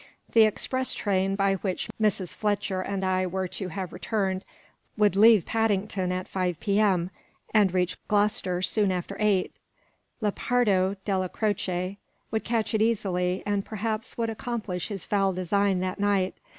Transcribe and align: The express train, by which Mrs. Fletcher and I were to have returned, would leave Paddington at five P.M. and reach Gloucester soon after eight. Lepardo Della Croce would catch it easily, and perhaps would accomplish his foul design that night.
The 0.33 0.45
express 0.45 0.95
train, 0.95 1.35
by 1.35 1.57
which 1.57 1.87
Mrs. 2.01 2.33
Fletcher 2.35 2.81
and 2.81 3.05
I 3.05 3.27
were 3.27 3.47
to 3.49 3.67
have 3.67 3.93
returned, 3.93 4.43
would 4.97 5.15
leave 5.15 5.45
Paddington 5.45 6.11
at 6.11 6.27
five 6.27 6.59
P.M. 6.59 7.11
and 7.53 7.71
reach 7.71 7.95
Gloucester 8.07 8.63
soon 8.63 8.91
after 8.91 9.15
eight. 9.19 9.53
Lepardo 10.19 10.95
Della 11.05 11.29
Croce 11.29 11.99
would 12.31 12.43
catch 12.43 12.73
it 12.73 12.81
easily, 12.81 13.43
and 13.45 13.63
perhaps 13.63 14.17
would 14.17 14.31
accomplish 14.31 14.87
his 14.87 15.05
foul 15.05 15.33
design 15.33 15.81
that 15.81 15.99
night. 15.99 16.33